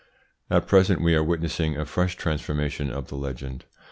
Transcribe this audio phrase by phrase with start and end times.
[0.49, 3.65] At present we are witnessing a fresh transformation of the legend.